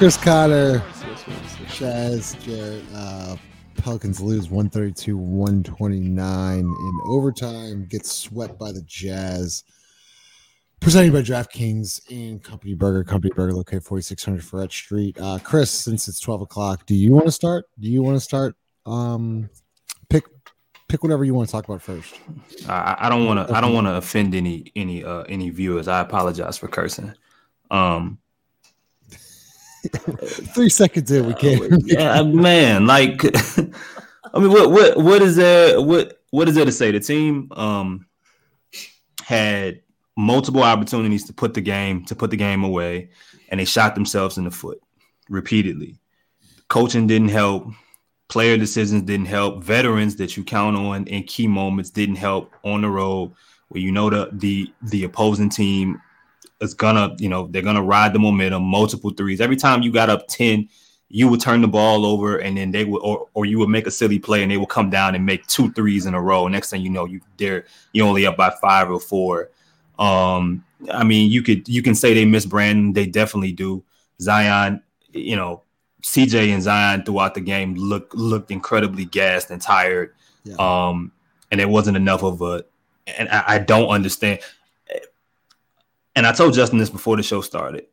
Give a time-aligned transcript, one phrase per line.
[0.00, 0.78] Chris Connor,
[1.68, 2.82] Chaz, Jarrett.
[2.94, 3.36] Uh,
[3.76, 9.62] Pelicans lose 132 129 in overtime, gets swept by the Jazz.
[10.80, 13.04] Presented by DraftKings and Company Burger.
[13.04, 15.18] Company Burger located 4600 Freret Street.
[15.20, 17.66] Uh, Chris, since it's 12 o'clock, do you want to start?
[17.78, 18.56] Do you want to start?
[18.86, 19.50] Um,
[20.08, 20.24] pick
[20.88, 22.18] pick whatever you want to talk about first.
[22.66, 23.54] I, I don't want to.
[23.54, 25.88] I don't want to offend any any uh any viewers.
[25.88, 27.12] I apologize for cursing.
[27.70, 28.16] Um,
[30.54, 31.82] Three seconds in, we can't.
[31.86, 32.86] Yeah, man.
[32.86, 33.24] Like,
[34.34, 35.80] I mean, what what what is there?
[35.80, 36.90] What what is there to say?
[36.90, 38.06] The team um
[39.22, 39.80] had
[40.16, 43.10] multiple opportunities to put the game to put the game away,
[43.48, 44.80] and they shot themselves in the foot
[45.28, 45.98] repeatedly.
[46.68, 47.68] Coaching didn't help.
[48.28, 49.64] Player decisions didn't help.
[49.64, 53.32] Veterans that you count on in key moments didn't help on the road,
[53.68, 56.00] where you know the the the opposing team
[56.60, 59.40] is gonna, you know, they're gonna ride the momentum, multiple threes.
[59.40, 60.68] Every time you got up 10,
[61.08, 63.86] you would turn the ball over and then they would or, or you would make
[63.86, 66.46] a silly play and they would come down and make two threes in a row.
[66.46, 69.50] Next thing you know, you they're you only up by five or four.
[69.98, 73.82] Um, I mean, you could you can say they miss Brandon, they definitely do.
[74.20, 75.62] Zion, you know,
[76.02, 80.14] CJ and Zion throughout the game look looked incredibly gassed and tired.
[80.44, 80.54] Yeah.
[80.58, 81.12] Um,
[81.50, 82.64] and it wasn't enough of a
[83.18, 84.40] and I, I don't understand
[86.20, 87.86] and I told Justin this before the show started.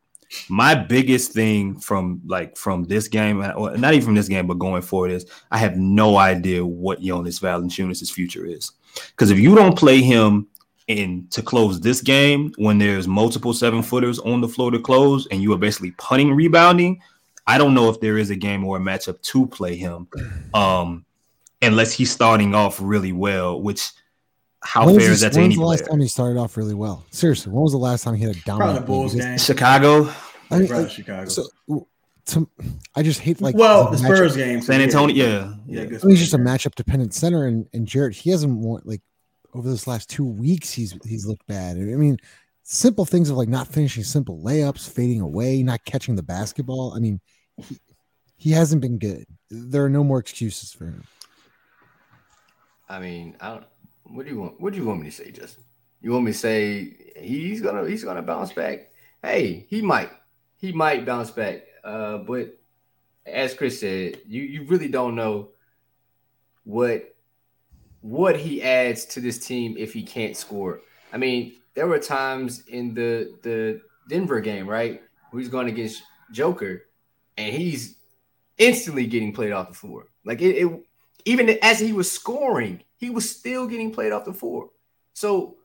[0.50, 4.59] My biggest thing from like from this game, or not even from this game, but
[4.59, 8.73] going forward is I have no idea what Jonas Valanciunas' future is.
[9.11, 10.45] Because if you don't play him
[10.88, 15.25] in to close this game when there's multiple seven footers on the floor to close,
[15.31, 17.00] and you are basically punting rebounding,
[17.45, 20.09] I don't know if there is a game or a matchup to play him,
[20.53, 21.06] um,
[21.62, 23.89] unless he's starting off really well, which
[24.67, 25.67] how when fair is that to any the player?
[25.67, 27.05] last time he started off really well?
[27.11, 28.57] Seriously, when was the last time he had a down?
[28.57, 29.37] Probably the Bulls game.
[29.37, 30.13] Chicago.
[30.51, 31.29] I mean, like, Chicago.
[31.29, 31.47] So,
[32.25, 32.49] to,
[32.93, 34.35] I just hate like well the Spurs matchup.
[34.35, 34.61] game.
[34.61, 35.89] San Antonio, yeah, yeah.
[35.89, 39.01] yeah he's just a matchup dependent center, and and Jarrett he hasn't won like
[39.53, 40.73] over this last two weeks.
[40.73, 41.77] He's he's looked bad.
[41.77, 42.17] I mean,
[42.63, 46.94] simple things of like not finishing simple layups, fading away, not catching the basketball.
[46.94, 47.22] I mean,
[47.56, 47.77] he,
[48.35, 49.25] he hasn't been good.
[49.50, 51.06] There are no more excuses for him.
[52.89, 53.66] I mean, I don't.
[54.09, 54.59] What do you want?
[54.59, 55.63] What do you want me to say, Justin?
[56.01, 58.91] You want me to say he's gonna he's gonna bounce back?
[59.22, 60.12] Hey, he might
[60.57, 61.63] he might bounce back.
[61.84, 62.57] Uh, but
[63.25, 65.50] as Chris said, you you really don't know
[66.63, 67.16] what
[68.01, 70.81] what he adds to this team if he can't score.
[71.12, 75.01] I mean, there were times in the the Denver game, right,
[75.34, 76.84] he's going against Joker,
[77.38, 77.95] and he's
[78.57, 80.07] instantly getting played off the floor.
[80.25, 80.84] Like it, it
[81.25, 84.69] even as he was scoring, he was still getting played off the floor.
[85.13, 85.58] So,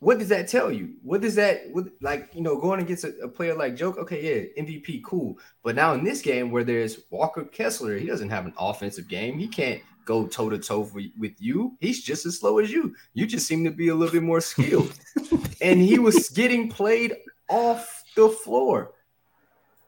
[0.00, 0.94] what does that tell you?
[1.02, 2.30] What does that what, like?
[2.32, 5.38] You know, going against a, a, player like Joke, okay, yeah, MVP, cool.
[5.62, 9.38] But now in this game where there's Walker Kessler, he doesn't have an offensive game.
[9.38, 10.88] He can't go toe to toe
[11.18, 11.76] with you.
[11.80, 12.94] He's just as slow as you.
[13.12, 14.92] You just seem to be a little bit more skilled.
[15.60, 17.14] and he was getting played
[17.50, 18.92] off the floor.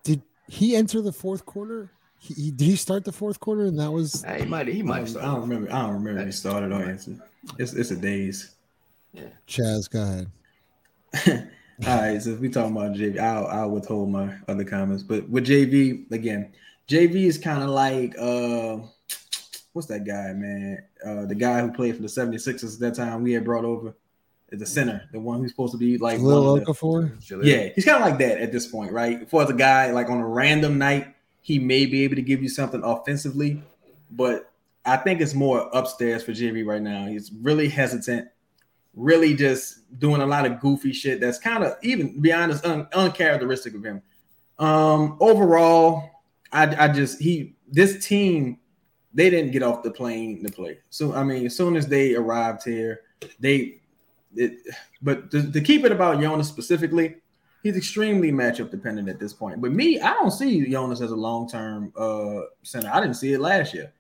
[0.02, 1.90] Did he enter the fourth quarter?
[2.22, 5.16] He, he, did he start the fourth quarter and that was he might he might
[5.16, 7.08] I, I don't remember I don't remember he started on it.
[7.58, 8.54] It's it's a days.
[9.14, 9.28] Yeah.
[9.48, 10.02] Chaz, go
[11.12, 11.48] ahead.
[11.86, 15.02] All right, so if we talking about JV, I'll I'll withhold my other comments.
[15.02, 16.52] But with JV, again,
[16.88, 18.78] JV is kind of like uh
[19.72, 20.84] what's that guy, man?
[21.04, 23.94] Uh the guy who played for the 76ers at that time we had brought over
[24.52, 27.42] at the center, the one who's supposed to be like Jahlil Okafor.
[27.42, 29.28] Yeah, he's kind of like that at this point, right?
[29.30, 32.48] For the guy like on a random night he may be able to give you
[32.48, 33.62] something offensively,
[34.10, 34.52] but
[34.84, 37.06] I think it's more upstairs for JV right now.
[37.06, 38.28] He's really hesitant,
[38.94, 42.88] really just doing a lot of goofy shit that's kind of even be honest, un-
[42.92, 44.02] uncharacteristic of him.
[44.58, 46.10] Um, overall,
[46.52, 48.58] I, I just he this team
[49.12, 50.78] they didn't get off the plane to play.
[50.90, 53.00] So I mean, as soon as they arrived here,
[53.38, 53.80] they
[54.34, 54.58] it,
[55.02, 57.16] but to, to keep it about Jonas specifically,
[57.62, 59.60] he's extremely matchup dependent at this point.
[59.60, 62.90] But me, I don't see Jonas as a long term uh, center.
[62.92, 63.92] I didn't see it last year.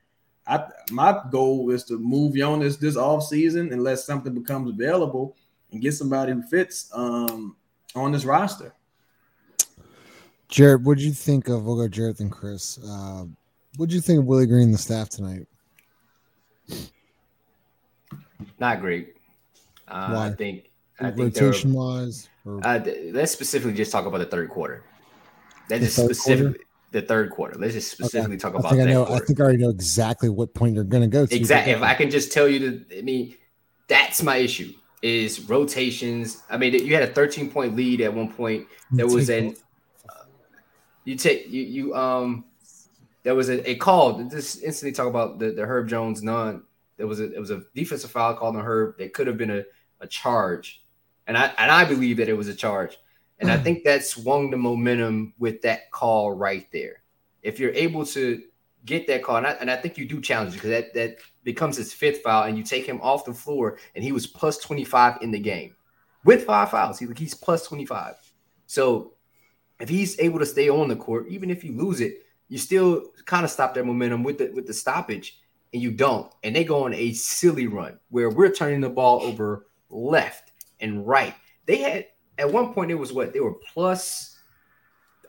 [0.46, 5.36] I my goal is to move Jonas this off season unless something becomes available
[5.70, 7.56] and get somebody who fits um,
[7.94, 8.74] on this roster.
[10.48, 11.64] Jared, what did you think of?
[11.64, 12.78] We'll go Jarrett and Chris.
[12.78, 13.26] Uh,
[13.76, 15.46] what did you think of Willie Green, and the staff tonight?
[18.58, 19.14] Not great.
[19.86, 20.70] Uh, I think.
[20.98, 22.28] I think rotation wise.
[22.46, 22.80] Uh,
[23.12, 24.82] let's specifically just talk about the third quarter.
[25.68, 27.58] Let's just specifically the third quarter.
[27.58, 28.40] Let's just specifically okay.
[28.40, 28.66] talk about.
[28.66, 29.04] I think I know.
[29.04, 29.22] Quarter.
[29.22, 31.36] I think I already know exactly what point you're going to go to.
[31.36, 31.72] Exactly.
[31.72, 33.36] If I can just tell you to, I mean,
[33.88, 34.72] that's my issue.
[35.02, 36.42] Is rotations.
[36.50, 38.66] I mean, you had a 13 point lead at one point.
[38.90, 39.56] There was an.
[40.08, 40.24] Uh,
[41.04, 42.44] you take you you um
[43.22, 46.64] there was a, a call this instantly talk about the, the Herb Jones non
[46.96, 49.50] there was a it was a defensive foul called on Herb that could have been
[49.50, 49.64] a,
[50.00, 50.82] a charge.
[51.30, 52.98] And I and I believe that it was a charge.
[53.38, 53.62] And I hmm.
[53.62, 57.04] think that swung the momentum with that call right there.
[57.44, 58.42] If you're able to
[58.84, 61.76] get that call, and I, and I think you do challenge because that, that becomes
[61.76, 65.18] his fifth foul, and you take him off the floor, and he was plus 25
[65.22, 65.76] in the game
[66.24, 66.98] with five fouls.
[66.98, 68.16] He, he's plus 25.
[68.66, 69.12] So
[69.78, 73.04] if he's able to stay on the court, even if you lose it, you still
[73.24, 75.38] kind of stop their momentum with the with the stoppage,
[75.72, 76.32] and you don't.
[76.42, 80.49] And they go on a silly run where we're turning the ball over left
[80.80, 81.34] and right.
[81.66, 82.06] They had
[82.38, 84.38] at one point it was what they were plus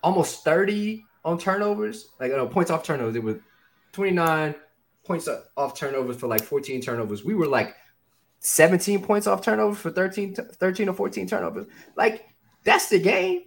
[0.03, 3.15] almost 30 on turnovers, like know, points off turnovers.
[3.15, 3.37] It was
[3.91, 4.55] 29
[5.03, 7.23] points off turnovers for like 14 turnovers.
[7.23, 7.75] We were like
[8.39, 11.67] 17 points off turnovers for 13, 13 or 14 turnovers.
[11.95, 12.25] Like
[12.63, 13.43] that's the game.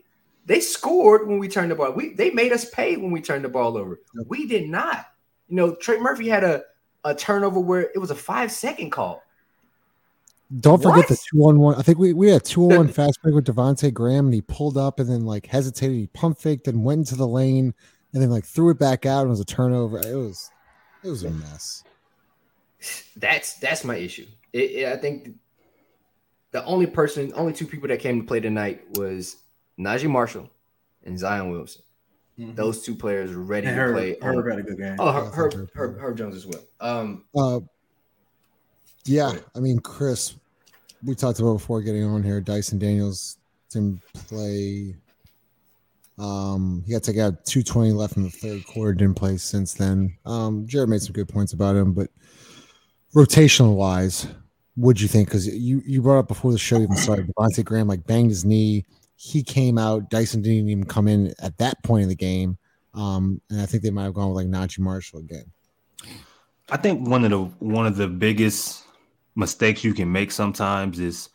[0.46, 1.92] They scored when we turned the ball.
[1.92, 4.00] We they made us pay when we turned the ball over.
[4.28, 5.06] We did not.
[5.48, 6.64] You know, Trey Murphy had a,
[7.02, 9.22] a turnover where it was a five second call.
[10.60, 11.08] Don't forget what?
[11.08, 11.74] the two on one.
[11.76, 14.42] I think we, we had two on one fast break with Devonte Graham, and he
[14.42, 15.96] pulled up and then like hesitated.
[15.96, 17.74] He pump faked and went into the lane,
[18.12, 19.22] and then like threw it back out.
[19.22, 19.98] And it was a turnover.
[19.98, 20.50] It was
[21.02, 21.82] it was a mess.
[23.16, 24.26] That's that's my issue.
[24.52, 25.34] It, it, I think
[26.52, 29.42] the only person, only two people that came to play tonight was
[29.78, 30.48] Naji Marshall
[31.04, 31.82] and Zion Williamson.
[32.38, 32.54] Mm-hmm.
[32.54, 34.16] Those two players were ready and to Herb, play.
[34.22, 34.96] Herb had a good game.
[34.98, 36.62] Oh, Herb, Herb, Herb, Herb Jones as well.
[36.80, 37.60] Um, uh,
[39.04, 40.34] yeah, I mean, Chris,
[41.04, 42.40] we talked about before getting on here.
[42.40, 43.38] Dyson Daniels
[43.70, 44.94] didn't play.
[46.18, 50.16] Um, he got taken out 220 left in the third quarter, didn't play since then.
[50.24, 52.08] Um, Jared made some good points about him, but
[53.14, 54.28] rotational wise,
[54.76, 55.28] what'd you think?
[55.28, 58.44] Because you, you brought up before the show even started, Devontae Graham like banged his
[58.44, 58.84] knee.
[59.16, 60.10] He came out.
[60.10, 62.58] Dyson didn't even come in at that point in the game.
[62.94, 65.46] Um, and I think they might have gone with like Naji Marshall again.
[66.70, 68.83] I think one of the one of the biggest
[69.36, 71.28] mistakes you can make sometimes is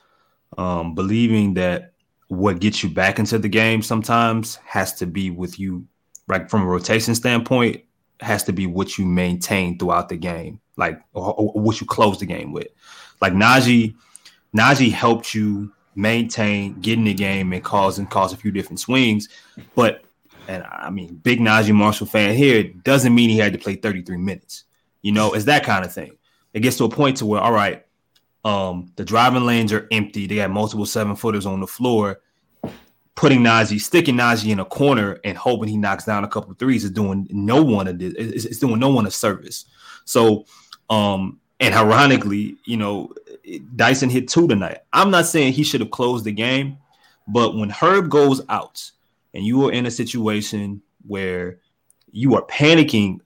[0.57, 1.93] um, believing that
[2.27, 5.85] what gets you back into the game sometimes has to be with you,
[6.27, 7.83] like from a rotation standpoint,
[8.19, 12.19] has to be what you maintain throughout the game, like or, or what you close
[12.19, 12.67] the game with.
[13.21, 13.95] Like Naji,
[14.55, 19.27] Naji helped you maintain getting the game and cause and cause a few different swings,
[19.75, 20.03] but
[20.47, 24.17] and I mean, big Naji Marshall fan here doesn't mean he had to play 33
[24.17, 24.63] minutes.
[25.01, 26.17] You know, it's that kind of thing.
[26.53, 27.85] It gets to a point to where, all right,
[28.45, 30.27] um, the driving lanes are empty.
[30.27, 32.21] They got multiple seven footers on the floor.
[33.15, 36.85] Putting Naji, sticking Naji in a corner and hoping he knocks down a couple threes
[36.85, 39.65] is doing no one a it's, it's doing no one a service.
[40.05, 40.45] So,
[40.89, 43.13] um, and ironically, you know,
[43.75, 44.79] Dyson hit two tonight.
[44.93, 46.77] I'm not saying he should have closed the game,
[47.27, 48.89] but when Herb goes out
[49.33, 51.59] and you are in a situation where
[52.11, 53.19] you are panicking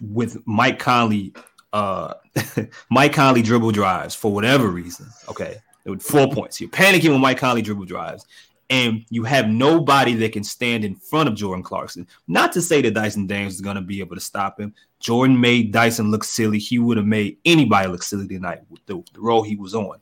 [0.00, 1.34] with Mike Conley
[1.72, 2.14] uh,
[2.90, 5.06] Mike Conley dribble drives for whatever reason.
[5.28, 6.60] Okay, with four points.
[6.60, 8.26] You're panicking when Mike Conley dribble drives,
[8.70, 12.06] and you have nobody that can stand in front of Jordan Clarkson.
[12.28, 14.74] Not to say that Dyson Daniels is going to be able to stop him.
[15.00, 16.58] Jordan made Dyson look silly.
[16.58, 19.98] He would have made anybody look silly tonight with the, the role he was on.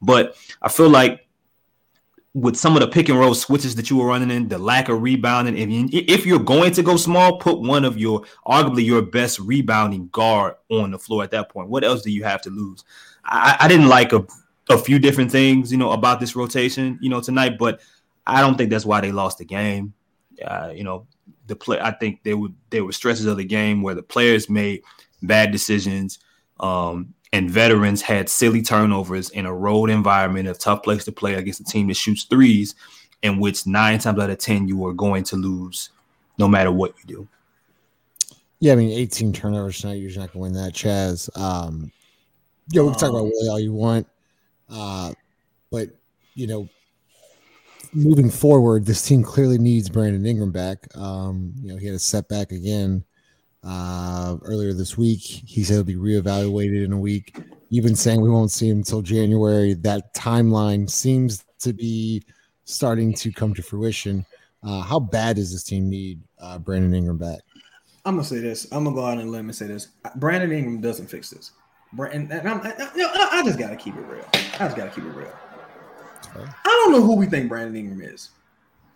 [0.00, 1.26] But I feel like
[2.34, 4.88] with some of the pick and roll switches that you were running in, the lack
[4.88, 5.56] of rebounding.
[5.56, 9.38] If, you, if you're going to go small, put one of your arguably your best
[9.38, 11.68] rebounding guard on the floor at that point.
[11.68, 12.84] What else do you have to lose?
[13.24, 14.26] I, I didn't like a,
[14.68, 17.80] a few different things, you know, about this rotation, you know, tonight, but
[18.26, 19.94] I don't think that's why they lost the game.
[20.44, 21.06] Uh, you know,
[21.46, 21.78] the play.
[21.80, 24.82] I think they would there were stretches of the game where the players made
[25.22, 26.18] bad decisions.
[26.58, 31.34] Um, and veterans had silly turnovers in a road environment, a tough place to play
[31.34, 32.76] against a team that shoots threes,
[33.22, 35.90] in which nine times out of ten you are going to lose,
[36.38, 37.28] no matter what you do.
[38.60, 41.28] Yeah, I mean, 18 turnovers tonight, you're not going to win that, Chaz.
[41.36, 41.90] Um,
[42.68, 44.06] yeah, we can talk about Willie all you want,
[44.70, 45.12] uh,
[45.72, 45.88] but
[46.34, 46.68] you know,
[47.92, 50.86] moving forward, this team clearly needs Brandon Ingram back.
[50.96, 53.04] Um, you know, he had a setback again
[53.64, 55.20] uh, earlier this week.
[55.20, 57.36] He said he'll be reevaluated in a week.
[57.70, 59.74] Even saying we won't see him until January.
[59.74, 62.22] That timeline seems to be
[62.64, 64.24] starting to come to fruition.
[64.62, 67.40] Uh, how bad does this team need uh, Brandon Ingram back?
[68.06, 68.66] I'm gonna say this.
[68.70, 69.88] I'm gonna go out and let me say this.
[70.16, 71.52] Brandon Ingram doesn't fix this.
[71.94, 74.26] Brandon, and I'm, I, I just gotta keep it real.
[74.34, 75.32] I just gotta keep it real.
[76.36, 78.30] I don't know who we think Brandon Ingram is.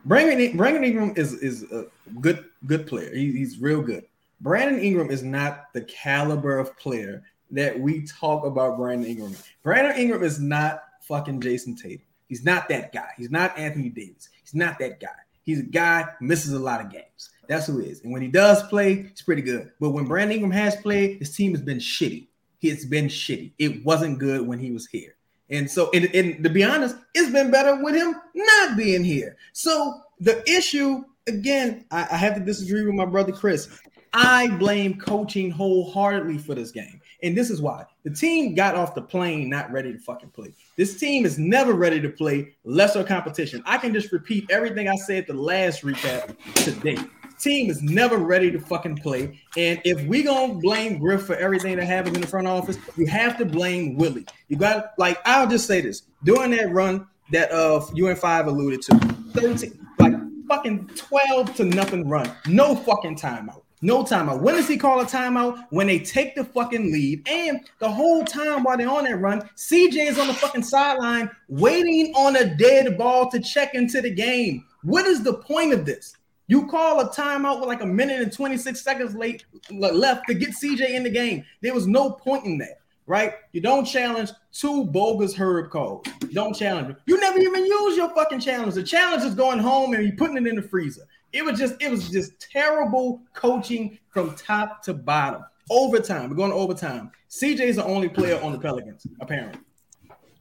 [0.05, 1.87] Brandon, Brandon Ingram is is a
[2.21, 3.15] good good player.
[3.15, 4.05] He, he's real good.
[4.41, 9.37] Brandon Ingram is not the caliber of player that we talk about Brandon Ingram.
[9.63, 12.07] Brandon Ingram is not fucking Jayson Tatum.
[12.29, 13.09] He's not that guy.
[13.17, 14.29] He's not Anthony Davis.
[14.43, 15.09] He's not that guy.
[15.43, 17.31] He's a guy misses a lot of games.
[17.49, 18.03] That's who he is.
[18.03, 19.73] And when he does play, he's pretty good.
[19.81, 22.27] But when Brandon Ingram has played, his team has been shitty.
[22.61, 23.53] It's been shitty.
[23.59, 25.15] It wasn't good when he was here.
[25.51, 29.39] And so, and, and to be honest, it's been better with him not being here.
[29.55, 33.69] So the issue, again, I, I have to disagree with my brother Chris.
[34.13, 37.01] I blame coaching wholeheartedly for this game.
[37.23, 40.55] And this is why the team got off the plane not ready to fucking play.
[40.77, 43.63] This team is never ready to play lesser competition.
[43.67, 46.99] I can just repeat everything I said the last recap today.
[47.39, 49.41] Team is never ready to fucking play.
[49.57, 53.07] And if we gonna blame Griff for everything that happens in the front office, you
[53.07, 54.27] have to blame Willie.
[54.49, 58.83] You got like I'll just say this during that run that uh UN five alluded
[58.83, 58.99] to,
[59.35, 60.15] 13 like
[60.49, 63.63] fucking 12 to nothing run, no fucking timeout.
[63.81, 64.41] No timeout.
[64.41, 65.67] When does he call a timeout?
[65.71, 67.29] When they take the fucking lead.
[67.29, 71.31] And the whole time while they're on that run, CJ is on the fucking sideline
[71.49, 74.65] waiting on a dead ball to check into the game.
[74.83, 76.17] What is the point of this?
[76.49, 80.51] You call a timeout with like a minute and 26 seconds late left to get
[80.51, 81.45] CJ in the game.
[81.61, 83.35] There was no point in that, right?
[83.53, 86.07] You don't challenge two bogus Herb calls.
[86.23, 86.97] You don't challenge.
[87.07, 88.75] You never even use your fucking challenge.
[88.75, 91.03] The challenge is going home and you're putting it in the freezer.
[91.33, 95.45] It was just it was just terrible coaching from top to bottom.
[95.71, 97.11] Overtime, we're going to overtime.
[97.31, 99.61] Is the only player on the Pelicans, apparently.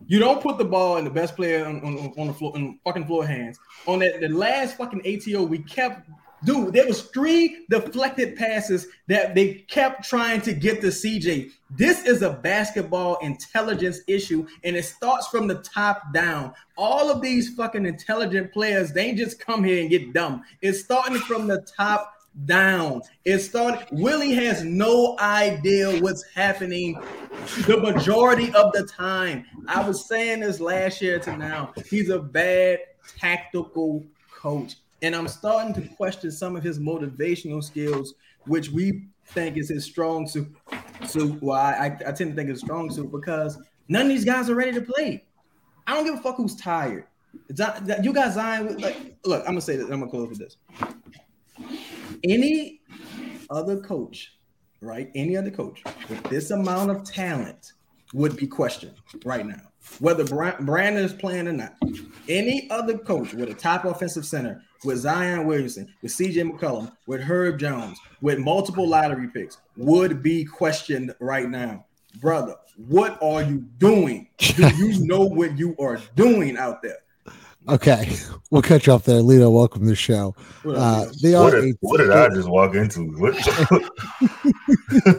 [0.06, 2.79] You don't put the ball in the best player on, on, on the floor in
[2.86, 3.60] fucking floor hands.
[3.88, 6.10] On that the last fucking ATO, we kept
[6.44, 6.74] dude.
[6.74, 11.51] There was three deflected passes that they kept trying to get to CJ.
[11.72, 16.53] This is a basketball intelligence issue, and it starts from the top down.
[16.77, 20.44] All of these fucking intelligent players, they just come here and get dumb.
[20.62, 22.13] It's starting from the top
[22.46, 23.01] down.
[23.25, 23.88] It started.
[23.91, 27.01] Willie has no idea what's happening
[27.65, 29.46] the majority of the time.
[29.67, 31.74] I was saying this last year to now.
[31.89, 32.79] He's a bad
[33.17, 34.75] tactical coach.
[35.01, 39.86] And I'm starting to question some of his motivational skills, which we think is his
[39.86, 40.48] strong suit.
[41.06, 44.50] So well, I, I tend to think it's strong suit because none of these guys
[44.50, 45.24] are ready to play.
[45.86, 47.06] I don't give a fuck who's tired.
[48.01, 49.86] You guys Zion, like, look, I'm gonna say this.
[49.86, 50.58] I'm gonna close with this.
[52.24, 52.82] Any
[53.50, 54.34] other coach,
[54.82, 55.12] right?
[55.13, 57.74] Any other coach with this amount of talent
[58.13, 59.62] would be questioned right now,
[60.00, 61.75] whether Brandon is playing or not.
[62.27, 67.22] Any other coach with a top offensive center, with Zion Williamson, with CJ McCollum, with
[67.22, 71.86] Herb Jones, with multiple lottery picks, would be questioned right now.
[72.20, 72.56] Brother,
[72.88, 74.30] what are you doing?
[74.38, 77.00] Do you know what you are doing out there?
[77.70, 78.16] Okay,
[78.52, 79.22] we'll catch you off there.
[79.22, 80.36] Lito, welcome to the show.
[80.66, 81.46] Uh, they are.
[81.46, 83.12] What did, what did I just walk into?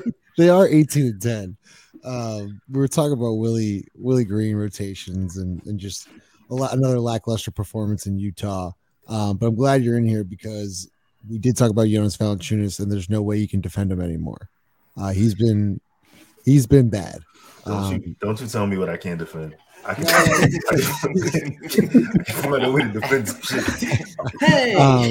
[0.38, 1.56] they are eighteen and ten.
[2.04, 6.08] Um, we were talking about Willie Willie Green rotations and and just
[6.50, 8.72] a lot, another lackluster performance in Utah.
[9.08, 10.90] Um, but I'm glad you're in here because
[11.28, 14.48] we did talk about Jonas Valanciunas, and there's no way you can defend him anymore.
[14.96, 15.80] Uh, he's been
[16.44, 17.20] he's been bad.
[17.64, 19.56] Don't, um, you, don't you tell me what I can't defend.
[19.84, 20.04] I can
[22.26, 23.64] find a way to defend some shit.
[24.40, 25.08] Hey, um,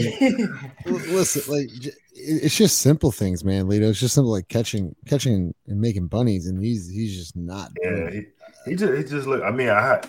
[0.86, 1.70] listen, like
[2.14, 3.66] it's just simple things, man.
[3.66, 7.72] Lito, it's just simple like catching, catching and making bunnies, and he's he's just not.
[7.82, 8.22] Yeah, he,
[8.68, 9.44] he, just he just look.
[9.44, 10.02] I mean, I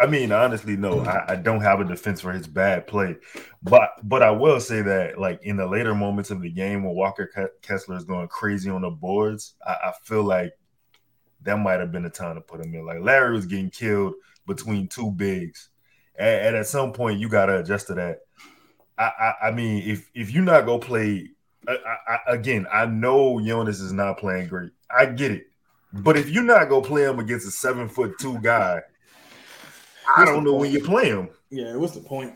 [0.00, 3.16] I mean, honestly, no, I, I don't have a defense for his bad play,
[3.62, 6.94] but but I will say that like in the later moments of the game when
[6.94, 7.30] Walker
[7.62, 10.52] Kessler is going crazy on the boards, I, I feel like
[11.42, 12.86] that might have been the time to put him in.
[12.86, 14.14] Like Larry was getting killed
[14.46, 15.70] between two bigs,
[16.16, 18.18] and, and at some point you got to adjust to that.
[18.98, 21.30] I, I, I, mean, if if you're not gonna play,
[22.26, 24.70] again, I know Jonas is not playing great.
[24.90, 25.51] I get it,
[25.92, 28.80] but if you're not gonna play him against a seven foot two guy,
[30.16, 31.28] I don't know when you play him.
[31.50, 32.34] Yeah, what's the point?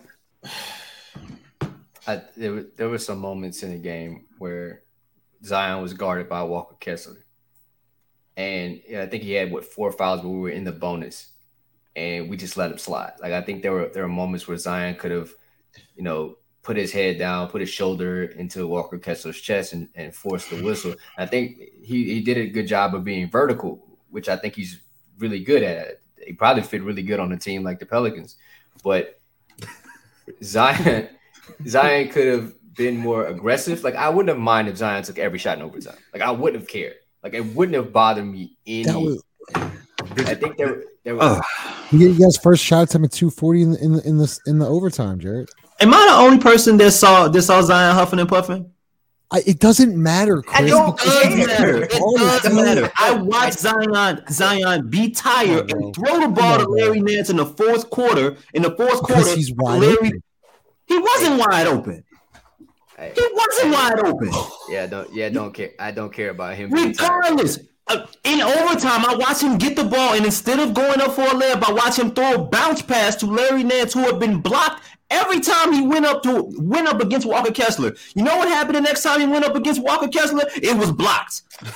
[2.07, 4.83] I, there, there were some moments in the game where
[5.43, 7.27] Zion was guarded by Walker Kessler
[8.37, 11.31] and I think he had what four fouls, but we were in the bonus,
[11.95, 13.15] and we just let him slide.
[13.21, 15.31] Like I think there were there were moments where Zion could have,
[15.97, 20.12] you know, put his head down, put his shoulder into Walker Kessler's chest, and, and
[20.12, 20.94] force the whistle.
[21.16, 24.80] I think he he did a good job of being vertical, which I think he's
[25.18, 26.00] really good at.
[26.26, 28.35] He probably fit really good on a team like the Pelicans,
[28.82, 29.20] but
[30.42, 31.08] Zion
[31.68, 33.85] Zion could have been more aggressive.
[33.85, 35.99] Like I wouldn't have minded if Zion took every shot in overtime.
[36.12, 36.96] Like I wouldn't have cared.
[37.23, 38.92] Like it wouldn't have bothered me any.
[38.92, 39.23] Was,
[39.54, 41.40] I think there, there was.
[41.92, 44.66] You guys first shot attempt at 240 in the, in the in the in the
[44.66, 45.49] overtime, Jared.
[45.80, 48.71] Am I the only person that saw that saw Zion huffing and puffing?
[49.30, 50.40] I, it doesn't matter.
[50.40, 50.61] Chris.
[50.61, 51.06] I don't
[51.47, 51.83] matter.
[51.83, 52.90] It does matter.
[52.97, 57.47] I watched Zion Zion be tired and throw the ball to Larry Nance in the
[57.47, 58.37] fourth quarter.
[58.54, 60.23] In the fourth quarter, he's wide Larry, open.
[60.87, 62.04] He wasn't wide open.
[62.97, 64.30] Hey, He wasn't wide open.
[64.71, 65.73] yeah, don't yeah, don't care.
[65.78, 66.71] I don't care about him.
[66.71, 71.14] Regardless, uh, in overtime, I watched him get the ball, and instead of going up
[71.14, 74.18] for a layup, I watched him throw a bounce pass to Larry Nance, who had
[74.21, 77.95] been blocked every time he went up to went up against Walker Kessler.
[78.15, 80.45] You know what happened the next time he went up against Walker Kessler?
[80.57, 81.43] It was blocked.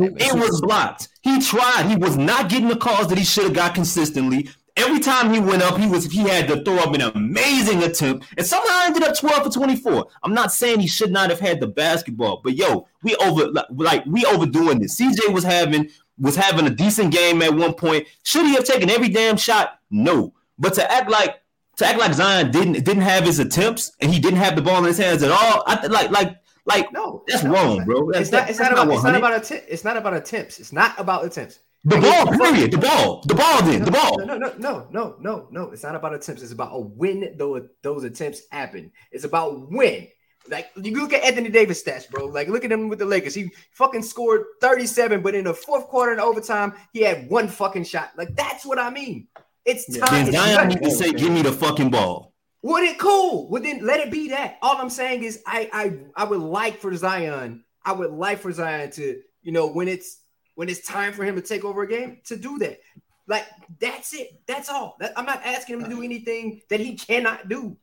[0.00, 1.08] It was blocked.
[1.22, 1.86] He tried.
[1.86, 4.48] He was not getting the calls that he should have got consistently.
[4.76, 8.26] Every time he went up, he was he had to throw up an amazing attempt,
[8.36, 10.06] and somehow ended up 12 for 24.
[10.22, 14.06] I'm not saying he should not have had the basketball, but yo, we over like
[14.06, 15.00] we overdoing this.
[15.00, 18.06] CJ was having was having a decent game at one point.
[18.22, 19.80] Should he have taken every damn shot?
[19.90, 20.32] No.
[20.60, 21.40] But to act like
[21.78, 24.78] to act like Zion didn't didn't have his attempts and he didn't have the ball
[24.78, 26.36] in his hands at all, I th- like like
[26.68, 28.10] like No, that's no, wrong, bro.
[28.12, 28.50] That's, It's not.
[28.50, 28.92] It's not about.
[28.92, 29.66] It's not about attempt.
[29.68, 30.60] It's not about attempts.
[30.60, 31.60] It's not about attempts.
[31.84, 32.26] the ball.
[32.26, 32.72] Period.
[32.72, 33.22] The ball.
[33.26, 33.62] The ball.
[33.62, 34.18] Then the ball.
[34.18, 35.70] No, no, no, no, no, no.
[35.70, 36.42] It's not about attempts.
[36.42, 38.92] It's about a when those those attempts happen.
[39.10, 40.08] It's about when.
[40.50, 42.26] Like you look at Anthony Davis stats, bro.
[42.26, 43.34] Like look at him with the Lakers.
[43.34, 47.84] He fucking scored 37, but in the fourth quarter and overtime, he had one fucking
[47.84, 48.12] shot.
[48.16, 49.28] Like that's what I mean.
[49.68, 50.04] It's Yeah.
[50.06, 50.24] time.
[50.24, 50.68] Then Zion done.
[50.68, 52.32] need to say, "Give me the fucking ball."
[52.62, 53.48] Would it cool?
[53.50, 54.58] Would then let it be that.
[54.62, 55.84] All I'm saying is, I I
[56.22, 57.64] I would like for Zion.
[57.84, 60.18] I would like for Zion to, you know, when it's
[60.56, 62.80] when it's time for him to take over a game, to do that.
[63.28, 63.46] Like
[63.78, 64.40] that's it.
[64.46, 64.96] That's all.
[65.00, 67.76] That, I'm not asking him to do anything that he cannot do.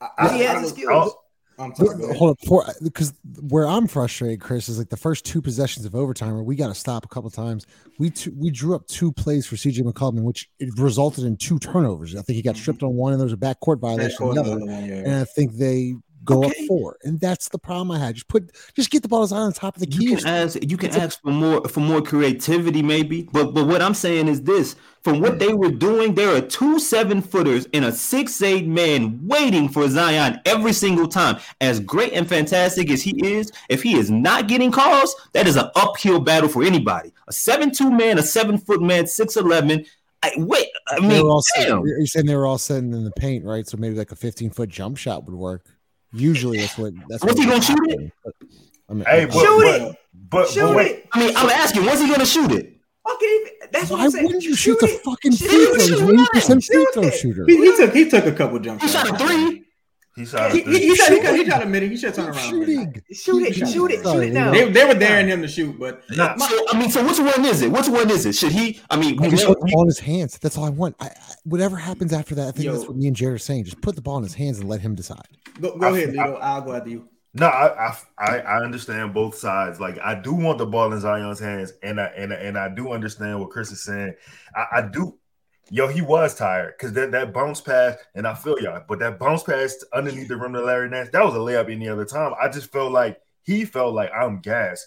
[0.00, 1.12] I, he has I the was- skills.
[1.58, 2.14] I'm sorry.
[2.16, 5.94] Hold up, for because where I'm frustrated, Chris, is like the first two possessions of
[5.94, 7.66] overtime where we got to stop a couple times.
[7.98, 11.58] We two, we drew up two plays for CJ McCollum, which it resulted in two
[11.58, 12.14] turnovers.
[12.14, 12.60] I think he got mm-hmm.
[12.60, 14.96] stripped on one, and there was a backcourt violation on the other, one, yeah.
[14.96, 15.94] and I think they
[16.26, 16.48] go Okay.
[16.48, 18.16] up four, and that's the problem I had.
[18.16, 20.04] Just put, just get the ball on the top of the key.
[20.10, 20.58] You can ask.
[20.60, 23.28] You can ask for more for more creativity, maybe.
[23.32, 26.78] But but what I'm saying is this: from what they were doing, there are two
[26.78, 31.38] seven footers and a six eight man waiting for Zion every single time.
[31.60, 35.56] As great and fantastic as he is, if he is not getting calls, that is
[35.56, 37.12] an uphill battle for anybody.
[37.28, 39.86] A seven two man, a seven foot man, six eleven.
[40.22, 43.04] I, wait, I They mean, were all sitting, you're saying they were all sitting in
[43.04, 43.66] the paint, right?
[43.68, 45.66] So maybe like a 15 foot jump shot would work.
[46.16, 48.12] Usually that's what that's Was what he gonna shoot it?
[48.88, 49.96] I mean, Hey, uh, but, Shoot but, it!
[50.30, 51.08] but, Shoot but wait, it!
[51.12, 52.72] I mean, I'm asking, when's he gonna shoot it?
[53.12, 54.24] Okay, that's what why I'm saying.
[54.26, 55.00] wouldn't you shoot, the it.
[55.02, 55.86] fucking Shoot free throws?
[55.86, 56.00] shoot
[56.34, 57.44] He's an 80% free throw shooter.
[57.46, 58.82] He, he took he took a couple jumps.
[58.84, 59.65] He shot a three.
[60.16, 60.78] He shot He, three.
[60.80, 61.90] he, he, shot, he, got, he shot a minute.
[61.90, 62.38] He should turn around.
[62.38, 63.02] shooting.
[63.12, 63.54] Shoot it!
[63.54, 64.02] Shoot Shoot it!
[64.02, 64.50] Shoot it now.
[64.50, 67.44] They, they were daring him to shoot, but Nah, So I mean, so which one
[67.44, 67.70] is it?
[67.70, 68.34] Which one is it?
[68.34, 68.80] Should he?
[68.90, 70.38] I mean, I we just know- want the ball in his hands.
[70.38, 70.96] That's all I want.
[71.00, 71.10] I, I,
[71.44, 73.64] whatever happens after that, I think that's what me and Jared are saying.
[73.64, 75.26] Just put the ball in his hands and let him decide.
[75.60, 76.38] go, go I- ahead, Lito.
[76.40, 77.08] I'll go after you.
[77.38, 79.78] No, I, I I I understand both sides.
[79.78, 82.70] Like I do want the ball in Zion's hands, and I and I- and I
[82.70, 84.14] do understand what Chris is saying.
[84.56, 85.18] I, I do.
[85.70, 89.18] Yo, he was tired because that, that bounce pass, and I feel y'all, but that
[89.18, 92.34] bounce pass underneath the rim to Larry Nance, that was a layup any other time.
[92.40, 94.86] I just felt like he felt like I'm gassed.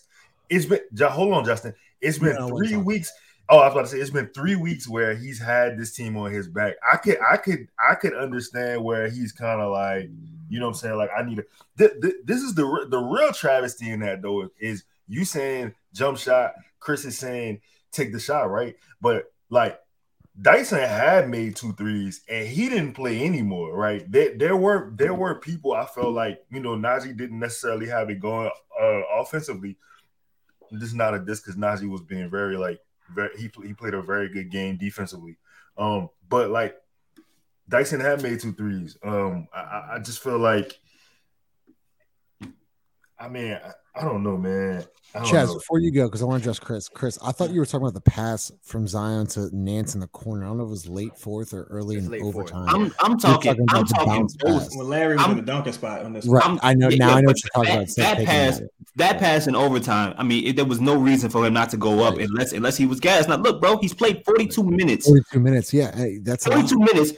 [0.49, 1.73] It's been hold on, Justin.
[2.01, 3.11] It's been No, three weeks.
[3.49, 6.15] Oh, I was about to say it's been three weeks where he's had this team
[6.17, 6.75] on his back.
[6.91, 10.09] I could I could I could understand where he's kind of like,
[10.49, 10.95] you know what I'm saying?
[10.95, 11.43] Like I need a
[11.77, 16.17] th- th- this is the the real travesty in that though is you saying jump
[16.17, 17.59] shot, Chris is saying
[17.91, 18.75] take the shot, right?
[19.01, 19.79] But like
[20.41, 24.09] Dyson had made two threes and he didn't play anymore, right?
[24.09, 28.09] There, there were there were people I felt like you know Naji didn't necessarily have
[28.09, 28.49] it going
[28.79, 29.77] uh, offensively.
[30.71, 32.79] This is not a disc because Naji was being very like
[33.13, 35.37] very he he played a very good game defensively.
[35.77, 36.75] Um, but like
[37.67, 38.97] Dyson had made two threes.
[39.03, 40.79] Um, I- I, just feel like
[43.19, 44.83] I mean, I, I don't know, man.
[45.13, 45.55] Don't Chaz, know.
[45.55, 46.87] before you go, because I want to address Chris.
[46.87, 50.07] Chris, I thought you were talking about the pass from Zion to Nance in the
[50.07, 50.45] corner.
[50.45, 52.67] I don't know if it was late fourth or early It's in overtime.
[52.69, 53.55] I'm I'm talking.
[53.55, 54.59] talking I'm the talking both.
[54.59, 54.77] pass.
[54.77, 56.45] When Larry was I'm- in the dunking spot on this, right.
[56.45, 57.15] I'm- I know yeah, now.
[57.15, 57.81] I know what you're talking that- about.
[57.81, 58.69] instead that taking pass- it.
[58.97, 60.13] That pass in overtime.
[60.17, 62.27] I mean, it, there was no reason for him not to go up Right.
[62.29, 63.29] unless unless he was gassed.
[63.29, 65.07] Now, look, bro, he's played 42 minutes.
[65.07, 65.73] 42 minutes.
[65.73, 67.13] Yeah, hey, that's a 42 minutes.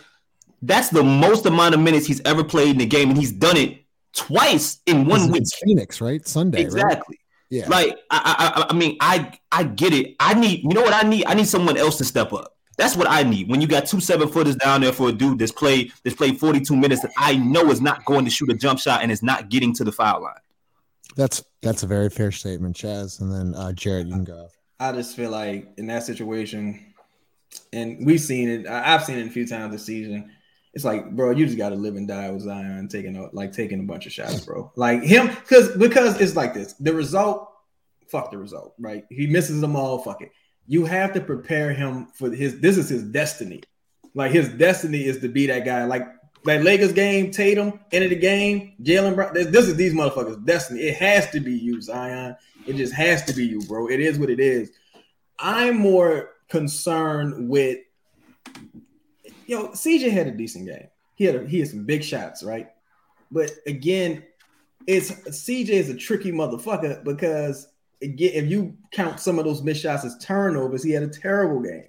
[0.62, 3.58] That's the most amount of minutes he's ever played in the game, and he's done
[3.58, 3.81] it
[4.14, 5.30] twice in one week.
[5.32, 6.26] against Phoenix, right?
[6.28, 6.66] Sunday, right?
[6.66, 7.20] Exactly.
[7.50, 7.68] Yeah.
[7.68, 10.16] Like I, I, I- I mean, I, I get it.
[10.20, 11.26] I need, you know what I need?
[11.26, 12.56] I need someone else to step up.
[12.78, 13.50] That's what I need.
[13.50, 16.40] When you got two seven footers down there for a dude that's played, that's played
[16.40, 19.22] 42 minutes that I know is not going to shoot a jump shot and is
[19.22, 20.34] not getting to the foul line.
[21.18, 23.20] That's that's a very fair statement, Chaz.
[23.20, 24.48] And then uh, Jared, you can go.
[24.80, 26.94] I just feel like in that situation,
[27.74, 28.66] and we've seen it.
[28.68, 30.32] I've seen it a few times this season.
[30.74, 33.52] It's like, bro, you just got to live and die with Zion taking a like
[33.52, 34.72] taking a bunch of shots, bro.
[34.76, 36.74] Like him, because because it's like this.
[36.74, 37.52] The result,
[38.08, 39.06] fuck the result, right?
[39.10, 40.00] He misses them all.
[40.00, 40.32] Fuck it.
[40.68, 42.62] You have to prepare him for his.
[42.62, 43.64] This is his destiny.
[44.14, 45.84] Like his destiny is to be that guy.
[45.84, 46.08] Like
[46.46, 49.34] that Lakers game, Tatum into the game, Jaylen Brown.
[49.34, 50.82] This, this is these motherfuckers' destiny.
[50.82, 52.36] It has to be you, Zion.
[52.66, 53.90] It just has to be you, bro.
[53.90, 54.72] It is what it is.
[55.38, 57.80] I'm more concerned with
[59.52, 59.68] yo.
[59.68, 60.88] CJ had a decent game.
[61.16, 62.72] He had a, he had some big shots, right?
[63.32, 64.24] But again,
[64.88, 67.68] it's CJ is a tricky motherfucker because
[68.02, 71.62] again, if you count some of those missed shots as turnovers, he had a terrible
[71.62, 71.84] game.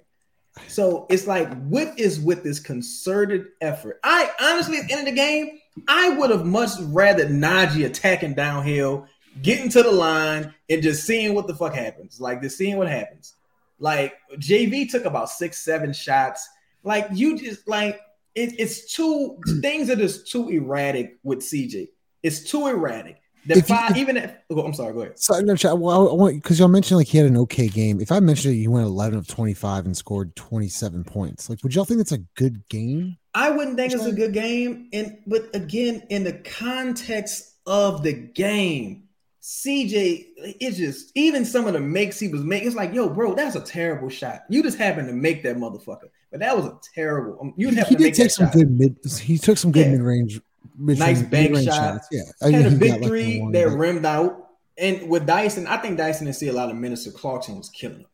[0.67, 3.99] So it's like, what is with this concerted effort?
[4.03, 8.35] I honestly, at the end of the game, I would have much rather Naji attacking
[8.35, 9.07] downhill,
[9.41, 12.21] getting to the line, and just seeing what the fuck happens.
[12.21, 13.33] Like just seeing what happens.
[13.79, 16.47] Like JV took about six, seven shots.
[16.83, 17.99] Like you just like
[18.35, 21.89] it, it's too things are just too erratic with CJ.
[22.23, 23.19] It's too erratic.
[23.45, 25.19] The If you- five, even if oh, I'm sorry, go ahead.
[25.19, 27.99] So no, well, I want because y'all mentioned like he had an okay game.
[27.99, 31.75] If I mentioned that he went 11 of 25 and scored 27 points, like would
[31.75, 33.17] y'all think that's a good game?
[33.33, 38.13] I wouldn't think it's a good game, and but again, in the context of the
[38.13, 39.03] game,
[39.43, 42.65] CJ, it's just even some of the makes he was making.
[42.67, 44.43] It's like, yo, bro, that's a terrible shot.
[44.47, 47.37] You just happened to make that motherfucker, but that was a terrible.
[47.41, 48.53] Um, you He, have he to make did take some shot.
[48.53, 48.95] good mid.
[49.21, 49.91] He took some good Yeah.
[49.91, 50.39] mid range,
[50.77, 52.07] mid Nice bank shots.
[52.09, 54.39] Yeah, I had mean, a big got, like, three one, that but- rimmed out.
[54.77, 57.03] And with Dyson, I think Dyson didn't see a lot of minutes.
[57.03, 58.05] So Clarkson was killing him.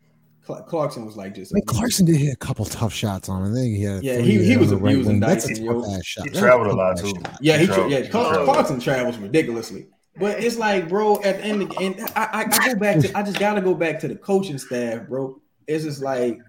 [0.46, 1.54] Cla- Clarkson was like just.
[1.54, 3.52] I mean, Clarkson did hit a couple tough shots on him.
[3.52, 4.00] I think he had.
[4.02, 5.20] a Yeah, three he- he was on right abusing wing.
[5.20, 5.94] That's a Dyson, tough yo.
[5.96, 6.24] ass shot.
[6.28, 7.10] He traveled a lot, too.
[7.10, 7.38] shot.
[7.40, 9.86] Yeah, he, He tra- traveled- yeah, he Clarkson travels ridiculously.
[10.20, 13.18] But it's like, bro, at the end, of, and I, I, I go back to,
[13.18, 15.42] I just gotta go back to the coaching staff, bro.
[15.66, 16.40] It's just like,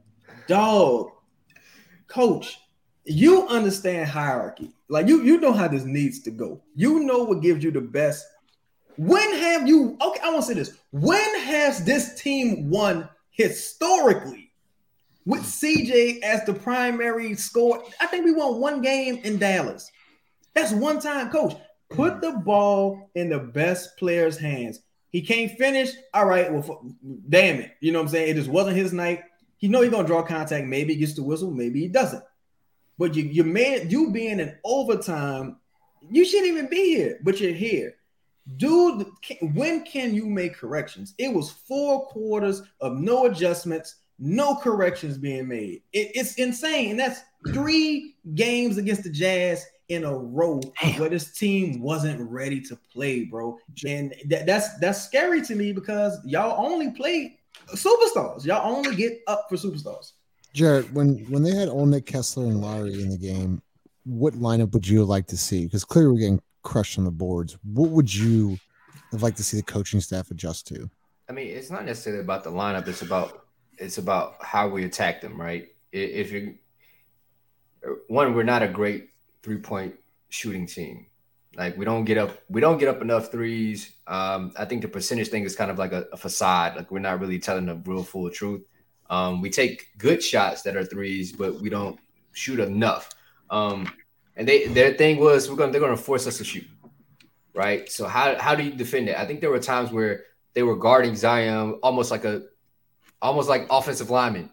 [0.48, 1.10] dog,
[2.08, 2.58] coach,
[3.04, 4.72] you understand hierarchy.
[4.88, 6.60] Like you, you know how this needs to go.
[6.74, 8.26] You know what gives you the best.
[8.96, 9.96] When have you?
[10.00, 10.76] Okay, I want to say this.
[10.90, 14.50] When has this team won historically?
[15.26, 19.90] With CJ as the primary score, I think we won one game in Dallas.
[20.54, 21.54] That's one time, coach.
[21.90, 24.80] Put the ball in the best player's hands.
[25.10, 25.90] He can't finish.
[26.14, 26.52] All right.
[26.52, 26.86] Well,
[27.28, 27.72] damn it.
[27.80, 28.28] You know what I'm saying?
[28.30, 29.22] It just wasn't his night.
[29.58, 30.66] He know he's gonna draw contact.
[30.66, 31.50] Maybe he gets the whistle.
[31.50, 32.22] Maybe he doesn't.
[32.96, 35.56] But you, you made you being in overtime.
[36.10, 37.94] You shouldn't even be here, but you're here.
[38.56, 41.14] Dude, can- when can you make corrections?
[41.18, 45.82] It was four quarters of no adjustments, no corrections being made.
[45.92, 46.92] It- it's insane.
[46.92, 47.20] And that's
[47.52, 50.60] three games against the Jazz in a row
[50.96, 53.58] where this team wasn't ready to play, bro.
[53.86, 57.38] And that, that's that's scary to me because y'all only play
[57.74, 58.46] superstars.
[58.46, 60.12] Y'all only get up for superstars.
[60.54, 63.60] Jared, when when they had Olynyk, Kessler, and Lauri in the game,
[64.04, 65.64] what lineup would you like to see?
[65.64, 67.58] Because clearly we're getting crushed on the boards.
[67.64, 68.58] What would you
[69.10, 70.88] have liked to see the coaching staff adjust to?
[71.28, 72.86] I mean, it's not necessarily about the lineup.
[72.86, 75.68] It's about it's about how we attack them, right?
[75.90, 76.58] If you
[78.06, 79.08] one, we're not a great
[79.42, 79.94] three point
[80.28, 81.06] shooting team.
[81.56, 83.92] Like we don't get up, we don't get up enough threes.
[84.06, 86.76] Um, I think the percentage thing is kind of like a, a facade.
[86.76, 88.62] Like we're not really telling the real full truth.
[89.08, 91.98] Um, we take good shots that are threes, but we don't
[92.32, 93.10] shoot enough.
[93.50, 93.90] Um,
[94.36, 96.66] and they their thing was we're gonna they're gonna force us to shoot,
[97.52, 97.90] right?
[97.90, 99.18] So how how do you defend it?
[99.18, 100.24] I think there were times where
[100.54, 102.44] they were guarding Zion almost like a
[103.20, 104.50] almost like offensive lineman.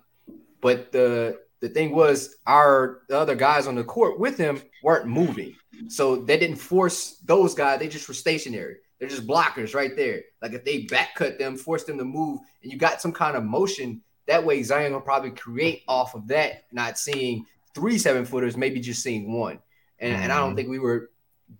[0.61, 5.07] But the the thing was our the other guys on the court with him weren't
[5.07, 5.55] moving.
[5.87, 8.77] So they didn't force those guys, they just were stationary.
[8.99, 10.21] They're just blockers right there.
[10.41, 13.37] Like if they back cut them, force them to move, and you got some kind
[13.37, 18.25] of motion, that way Zion will probably create off of that, not seeing three seven
[18.25, 19.59] footers, maybe just seeing one.
[19.99, 20.55] And, and I don't mm-hmm.
[20.55, 21.11] think we were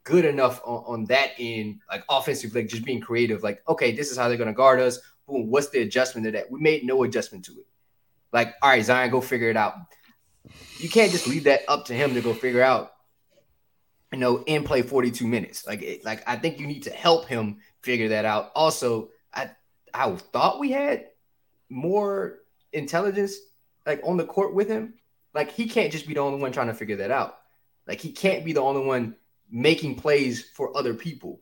[0.03, 3.43] good enough on, on that end, like offensively, like just being creative.
[3.43, 4.99] Like, okay, this is how they're gonna guard us.
[5.27, 6.49] Boom, what's the adjustment to that?
[6.49, 7.67] We made no adjustment to it.
[8.31, 9.75] Like, all right, Zion, go figure it out.
[10.77, 12.91] You can't just leave that up to him to go figure out,
[14.11, 15.65] you know, and play 42 minutes.
[15.65, 18.51] Like, it, like I think you need to help him figure that out.
[18.55, 19.51] Also, I
[19.93, 21.07] I thought we had
[21.69, 22.39] more
[22.73, 23.35] intelligence
[23.85, 24.93] like on the court with him.
[25.33, 27.37] Like he can't just be the only one trying to figure that out.
[27.87, 29.15] Like he can't be the only one
[29.49, 31.41] making plays for other people.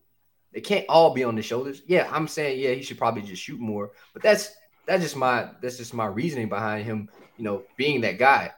[0.53, 1.81] They can't all be on the shoulders.
[1.85, 3.91] Yeah, I'm saying yeah, he should probably just shoot more.
[4.13, 4.55] But that's
[4.87, 8.51] that's just my that's just my reasoning behind him, you know, being that guy.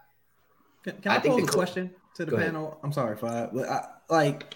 [0.84, 2.48] Can, can I I, think pose the a question to the ahead.
[2.48, 2.80] panel?
[2.84, 3.54] I'm sorry, Five.
[3.54, 4.56] But I, like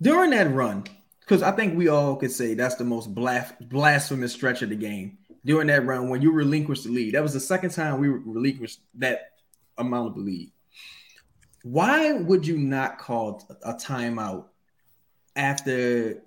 [0.00, 0.84] during that run,
[1.20, 4.76] because I think we all could say that's the most blas- blasphemous stretch of the
[4.76, 5.18] game.
[5.44, 8.80] During that run, when you relinquished the lead, that was the second time we relinquished
[8.96, 9.32] that
[9.78, 10.52] amount of the lead.
[11.62, 14.46] Why would you not call a timeout
[15.36, 16.22] after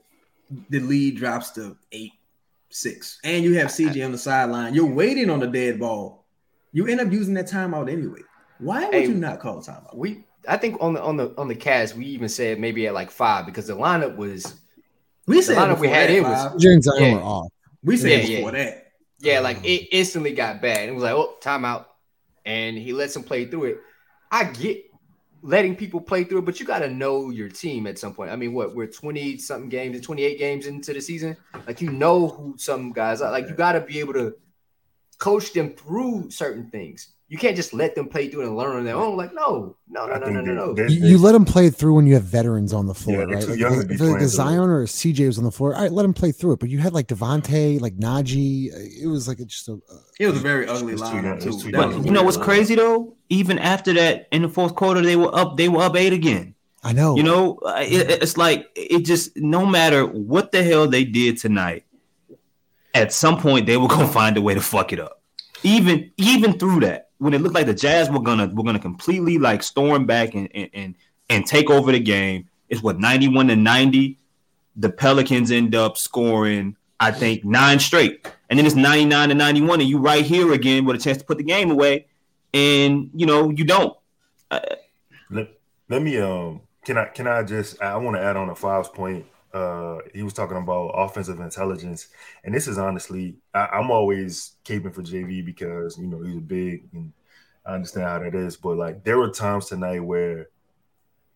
[0.69, 2.13] the lead drops to eight
[2.73, 4.73] six, and you have CJ on the sideline?
[4.73, 6.25] You're waiting on the dead ball.
[6.71, 8.21] You end up using that timeout anyway.
[8.59, 9.95] Why would Hey, you not call a timeout?
[9.95, 12.93] We I think on the on the on the cast we even said maybe at
[12.93, 14.55] like five because the lineup was
[15.27, 16.53] We said lineup we had it was- Bob.
[16.59, 17.15] CJ and Zion Yeah.
[17.15, 17.47] were off.
[17.83, 18.63] we said Yeah, before yeah.
[18.63, 18.88] that.
[19.19, 20.89] yeah like it instantly got bad.
[20.89, 21.86] It was like oh timeout,
[22.45, 23.77] and he lets him play through it.
[24.31, 24.83] I get
[25.43, 28.32] letting people play through it, but you got to know your team at some point.
[28.32, 31.38] I mean, what we're twenty something games, and twenty eight games into the season.
[31.67, 33.32] Like you know who some guys are.
[33.32, 34.36] Like you got to be able to
[35.19, 37.10] coach them through certain things.
[37.33, 39.17] You can't just let them play through and learn on their own.
[39.17, 40.73] Like no, no, no, I no, no, no, no.
[40.73, 43.17] they- they- You, you let them play through when you have veterans on the floor,
[43.27, 43.47] Yeah, right?
[43.49, 44.27] Like, young if, if, like playing the.
[44.27, 46.59] Zion or CJ was on the floor, all right, let him play through it.
[46.59, 48.67] But you had like Devontae, like Naji.
[49.01, 49.73] It was like it's just a.
[49.73, 51.59] uh, It was a very ugly It's too too.
[51.59, 51.87] too That young.
[51.87, 53.15] was a But you know what's crazy though?
[53.29, 55.57] Even after that, in the fourth quarter, they were up.
[55.57, 56.53] They were up eight again.
[56.83, 57.15] I know.
[57.15, 61.37] You know, uh, it, it's like it just no matter what the hell they did
[61.39, 61.85] tonight,
[62.93, 65.21] at some point they were gonna find a way to fuck it up.
[65.63, 69.38] Even even through that, when it looked like the Jazz were gonna were gonna completely
[69.38, 70.95] like storm back and and and,
[71.30, 74.17] and take over the game, it's what ninety one to ninety.
[74.76, 79.36] The Pelicans end up scoring, I think, nine straight, and then it's ninety nine to
[79.36, 82.08] ninety one, and you right here again with a chance to put the game away,
[82.54, 83.95] and you know you don't.
[85.30, 85.49] let,
[85.89, 88.89] let me um can I can I just I want to add on a Five's
[88.89, 89.26] point.
[89.53, 92.07] Uh he was talking about offensive intelligence,
[92.43, 96.41] and this is honestly I, I'm always caping for JV because you know he's a
[96.41, 97.13] big and
[97.65, 100.49] I understand how that is, but like there were times tonight where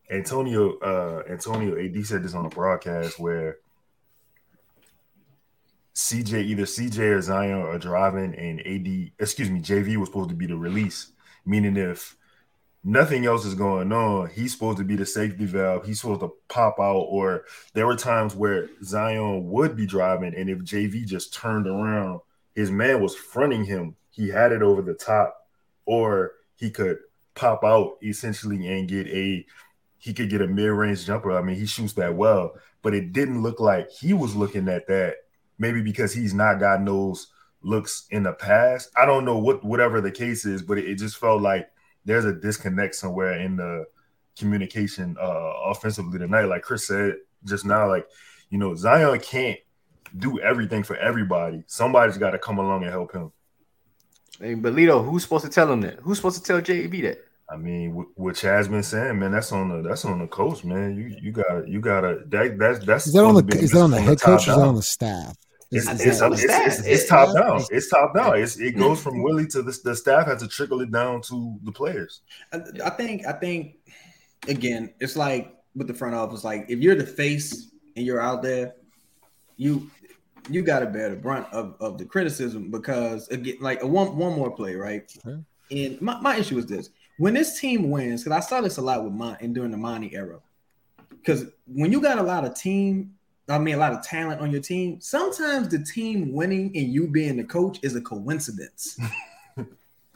[0.09, 3.57] Antonio uh Antonio AD said this on the broadcast where
[5.93, 10.35] CJ either CJ or Zion are driving and AD excuse me JV was supposed to
[10.35, 11.11] be the release,
[11.45, 12.15] meaning if
[12.87, 14.29] nothing else is going on.
[14.29, 15.85] He's supposed to be the safety valve.
[15.85, 17.07] He's supposed to pop out.
[17.09, 22.21] Or there were times where Zion would be driving, and if JV just turned around,
[22.55, 23.97] his man was fronting him.
[24.09, 25.35] He had it over the top,
[25.85, 26.99] or he could
[27.35, 29.45] pop out essentially and get a
[29.99, 31.37] he could get a mid-range jumper.
[31.37, 34.87] I mean, he shoots that well, but it didn't look like he was looking at
[34.87, 35.15] that.
[35.59, 37.27] Maybe because he's not gotten those
[37.61, 38.91] looks in the past.
[38.95, 41.69] I don't know what whatever the case is, but it, it just felt like
[42.07, 43.85] there's a disconnect somewhere in the
[44.39, 46.45] communication uh offensively tonight.
[46.45, 48.07] Like Chris said just now, like
[48.49, 49.59] you know, Zion can't
[50.17, 51.63] do everything for everybody.
[51.67, 53.31] Somebody's got to come along and help him.
[54.39, 55.99] Hey, but Lito, who's supposed to tell him that?
[55.99, 57.25] Who's supposed to tell JV that?
[57.49, 60.63] I mean, wh- what Chad's been saying, man, that's on the that's on the coach,
[60.63, 60.95] man.
[60.95, 63.71] You you got you got to that that's that's Is that on the be is
[63.71, 65.35] that on the head top coach or is that on the staff?
[65.71, 67.61] It's, it's, it's, that- on the it's, it's, It's- it's top down.
[67.71, 68.39] It's top down.
[68.39, 71.59] It's, it goes from Willie to the, the staff has to trickle it down to
[71.63, 72.21] the players.
[72.53, 73.75] I, I think I think
[74.47, 76.43] again, it's like with the front office.
[76.43, 78.75] Like if you're the face and you're out there,
[79.57, 79.89] you
[80.49, 84.15] you got to bear the brunt of, of the criticism because again, like a one
[84.15, 85.11] one more play, right?
[85.21, 85.43] Sure.
[85.69, 88.81] And my, my issue is this: when this team wins, because I saw this a
[88.81, 90.39] lot with Mon and during the Monty era,
[91.09, 93.15] because when you got a lot of team.
[93.49, 94.99] I mean, a lot of talent on your team.
[94.99, 98.99] Sometimes the team winning and you being the coach is a coincidence.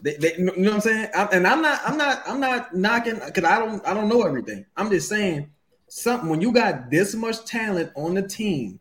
[0.03, 1.09] They, they, you know what I'm saying?
[1.13, 4.23] I, and I'm not, I'm not, I'm not knocking because I don't, I don't know
[4.23, 4.65] everything.
[4.75, 5.51] I'm just saying
[5.89, 8.79] something when you got this much talent on the team,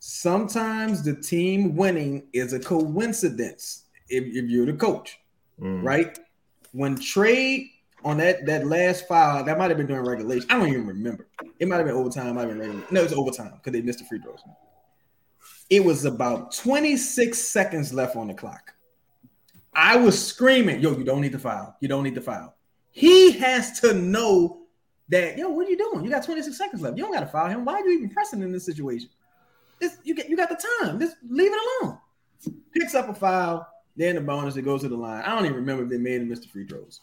[0.00, 5.18] sometimes the team winning is a coincidence if, if you're the coach,
[5.60, 5.84] Mm.
[5.84, 6.18] right?
[6.72, 7.68] When trade
[8.04, 10.50] on that that last foul, that might have been during regulation.
[10.50, 11.26] I don't even remember.
[11.58, 12.86] It might have been overtime, might have been regulation.
[12.90, 14.40] No, it's overtime because they missed the free throws.
[15.70, 18.74] It was about 26 seconds left on the clock.
[19.74, 21.76] I was screaming, yo, you don't need to foul.
[21.80, 22.54] You don't need to foul.
[22.90, 24.62] He has to know
[25.08, 26.04] that, yo, what are you doing?
[26.04, 26.98] You got 26 seconds left.
[26.98, 27.64] You don't got to foul him.
[27.64, 29.08] Why are you even pressing in this situation?
[29.80, 31.00] This, you get you got the time.
[31.00, 31.98] Just leave it alone.
[32.72, 35.22] Picks up a foul, then the bonus, it goes to the line.
[35.22, 37.00] I don't even remember if they made him miss the free throws.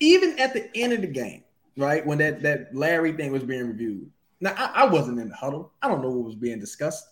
[0.00, 1.42] Even at the end of the game,
[1.76, 4.10] right, when that, that Larry thing was being reviewed.
[4.40, 5.72] Now I, I wasn't in the huddle.
[5.82, 7.06] I don't know what was being discussed.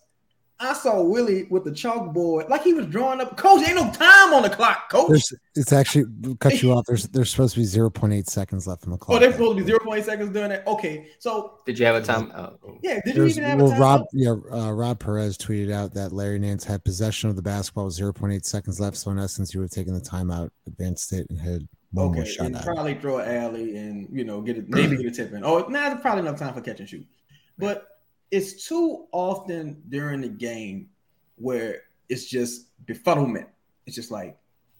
[0.57, 3.35] I saw Willie with the chalkboard, like he was drawing up.
[3.35, 5.09] Coach, ain't no time on the clock, coach.
[5.09, 6.05] There's it's actually
[6.39, 6.85] cut you off.
[6.85, 9.17] There's there's supposed to be 0.8 seconds left on the clock.
[9.17, 10.65] oh, they're supposed to be 0.8 seconds doing that.
[10.65, 12.31] Okay, so Did you have a time?
[12.33, 13.81] Oh, yeah, did you even have well, a time?
[13.81, 17.85] Rob, yeah, uh, Rob Perez tweeted out that Larry Nance had possession of the basketball
[17.85, 18.95] with 0.8 seconds left.
[18.95, 22.35] So in essence, you would have taken the timeout, advanced it, and had more Okay,
[22.39, 25.43] and probably throw an alley and you know get it, maybe get a tip in.
[25.43, 27.05] Oh, now nah, probably enough time for catch and shoot.
[27.57, 27.87] But
[28.31, 30.89] it's too often during the game
[31.37, 33.47] where it's just befuddlement.
[33.85, 34.37] It's just like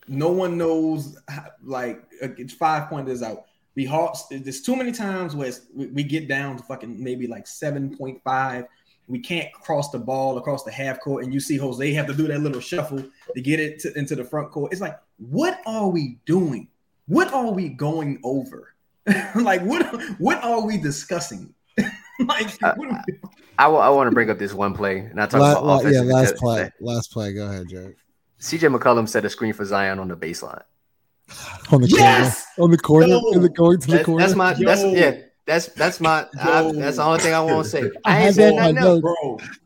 [0.07, 1.17] no one knows.
[1.29, 3.45] How, like uh, it's five pointers out.
[3.75, 4.23] We Hawks.
[4.29, 7.95] There's too many times where it's, we, we get down to fucking maybe like seven
[7.95, 8.65] point five.
[9.07, 12.13] We can't cross the ball across the half court, and you see Jose have to
[12.13, 13.03] do that little shuffle
[13.35, 14.71] to get it to, into the front court.
[14.71, 16.67] It's like, what are we doing?
[17.07, 18.73] What are we going over?
[19.35, 19.85] like what?
[20.19, 21.53] What are we discussing?
[21.77, 23.13] like, Uh, what are we-
[23.57, 26.01] I want to bring up this one play, and I talk La- about la- yeah,
[26.01, 26.39] last intelligence.
[26.41, 26.71] play.
[26.81, 27.33] Last play.
[27.33, 27.95] Go ahead, Jared.
[28.41, 30.61] CJ McCollum set a screen for Zion on the baseline.
[31.71, 32.45] On the Yes!
[32.57, 32.65] corner.
[32.65, 33.07] On the corner.
[33.07, 33.31] Yo!
[33.31, 34.25] In the going to the corner.
[34.25, 34.53] that's my.
[34.53, 34.93] That's Yo.
[34.93, 35.21] yeah.
[35.47, 36.25] That's that's my.
[36.41, 37.89] I, that's the only thing I want to say.
[38.05, 38.99] I I ain't saying nothing else.
[39.01, 39.13] bro?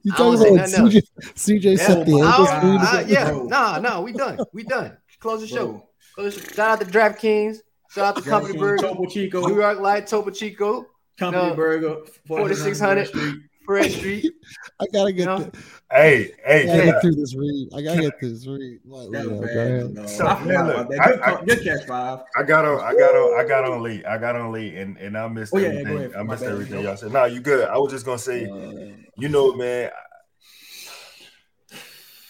[0.04, 1.02] You talking about say when nothing CJ,
[1.36, 2.78] CJ Yeah, set the my ankle screen?
[2.80, 3.44] I- to- yeah, Bro.
[3.46, 4.38] nah, nah, we done.
[4.54, 4.98] We done.
[5.20, 5.89] Close the show.
[6.20, 6.32] Bro.
[6.32, 6.54] Close the show.
[6.54, 7.58] Shout out to DraftKings.
[7.92, 8.88] Shout out to Company Joaquin Burger.
[8.88, 10.86] Topo Chico, New York Light, Topo Chico,
[11.18, 13.08] Company no, Burger, 4600.
[13.08, 13.36] Street.
[13.68, 14.32] Freret Street.
[14.80, 15.40] I gotta get, You know?
[15.40, 15.58] the,
[15.92, 16.92] Hey, hey, I gotta yeah.
[16.92, 17.70] get through this read.
[17.76, 18.80] I gotta get through this read.
[18.86, 19.58] Like, That yeah, was bad.
[19.58, 19.94] ahead.
[19.94, 21.00] No, So, I man, look, that.
[21.24, 22.20] I- I- good catch, five.
[22.36, 24.06] I got on, I got on, I got on late.
[24.06, 26.12] I got on late, and and I missed Oh, yeah, yeah, everything.
[26.12, 26.20] go.
[26.20, 26.52] I My missed bad.
[26.52, 27.12] everything y'all said.
[27.12, 27.68] Nah, you good.
[27.68, 29.90] I was just gonna say, Uh, you know, man.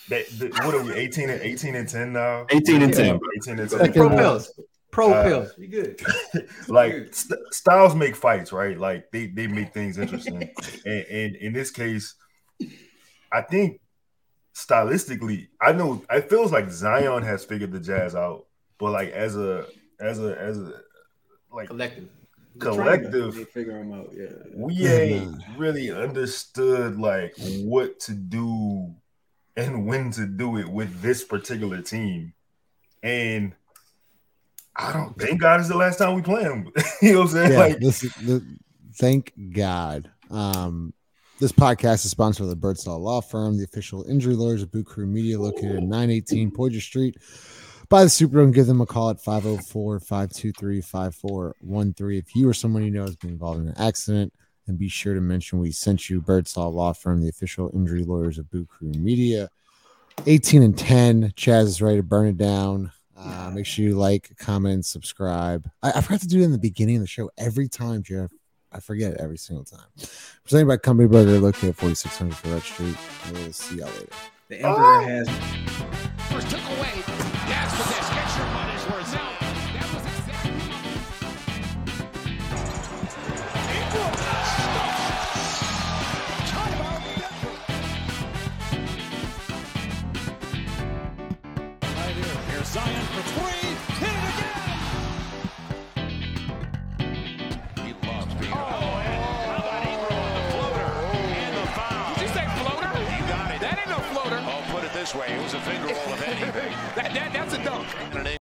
[0.10, 0.94] That, that what are we?
[0.94, 2.46] 18 and 18 and 10 now.
[2.50, 3.20] 18 and Yeah, 10.
[3.38, 3.94] 18 and Second 10.
[3.94, 4.60] Pro pills.
[4.92, 5.52] Pro Uh, pills.
[5.58, 6.02] You good.
[6.68, 8.78] like st- styles make fights, right?
[8.78, 10.50] Like they they make things interesting.
[10.86, 12.16] and, and in this case,
[13.32, 13.80] I think
[14.56, 18.48] stylistically, I know it feels like Zion has figured the Jazz out,
[18.80, 19.66] but like as a
[20.00, 20.74] as a as a
[21.52, 22.10] like Collective.
[22.60, 24.10] collective, They figure them out.
[24.14, 24.28] Yeah.
[24.56, 28.94] we ain't really understood like what to do
[29.60, 32.34] and when to do it with this particular team.
[33.04, 33.54] And
[34.76, 36.72] I don't thank God it's the last time we play them.
[37.02, 37.52] you know what I'm saying?
[37.52, 38.06] Yeah, like this
[38.96, 40.10] thank God.
[40.30, 40.94] Um,
[41.40, 44.86] this podcast is sponsored by the Birdsall Law Firm, the official injury lawyers of Boot
[44.86, 47.16] Crew Media, located at 918 Poydras Street.
[47.88, 52.20] By the Superdome, give them a call at 504 523 5413.
[52.20, 54.34] If you or someone you know has been involved in an accident,
[54.70, 58.38] then be sure to mention we sent you Birdsall Law Firm, the official injury lawyers
[58.38, 59.50] of Boot Crew Media.
[60.28, 61.32] 18 and 10.
[61.32, 62.92] Chaz is ready to burn it down.
[63.18, 65.70] Uh, make sure you like, comment, subscribe.
[65.82, 68.32] I, I forgot to do it in the beginning of the show every time, Jeff.
[68.72, 69.88] I forget it every single time.
[70.44, 72.96] Presented by Company Burger, located at 4600 Freret Street.
[73.34, 74.08] We'll see y'all later.
[74.50, 75.28] The Emperor has
[76.30, 77.04] First took away.
[77.48, 78.09] Gas with
[105.10, 106.74] this way: it was a finger roll of anything.
[106.96, 108.39] That, that, that's a dunk.